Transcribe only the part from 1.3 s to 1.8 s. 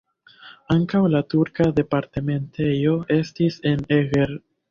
turka